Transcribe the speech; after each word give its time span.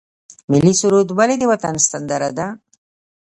ملي 0.51 0.73
سرود 0.79 1.07
ولې 1.17 1.35
د 1.39 1.43
وطن 1.51 1.75
سندره 1.89 2.29
ده؟ 2.37 2.47